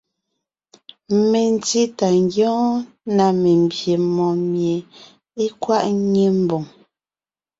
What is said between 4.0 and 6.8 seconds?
mɔɔn mie é kwaʼ ńnyé ḿboŋ.